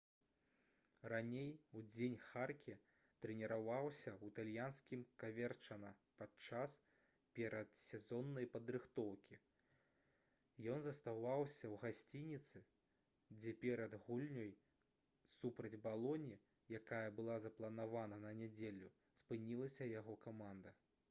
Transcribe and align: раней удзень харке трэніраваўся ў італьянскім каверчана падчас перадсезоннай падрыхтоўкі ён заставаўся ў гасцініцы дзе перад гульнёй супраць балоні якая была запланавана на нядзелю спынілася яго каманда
раней 1.11 1.49
удзень 1.79 2.15
харке 2.27 2.75
трэніраваўся 3.25 4.13
ў 4.13 4.29
італьянскім 4.33 5.03
каверчана 5.23 5.91
падчас 6.21 6.73
перадсезоннай 7.39 8.49
падрыхтоўкі 8.55 9.39
ён 10.77 10.81
заставаўся 10.87 11.69
ў 11.69 11.85
гасцініцы 11.85 12.63
дзе 13.37 13.55
перад 13.67 13.95
гульнёй 14.09 14.51
супраць 15.35 15.75
балоні 15.87 16.41
якая 16.81 17.05
была 17.21 17.39
запланавана 17.47 18.21
на 18.27 18.33
нядзелю 18.43 18.93
спынілася 19.23 19.93
яго 19.95 20.21
каманда 20.29 20.79